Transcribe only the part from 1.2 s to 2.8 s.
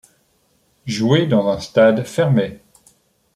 dans un stade fermé.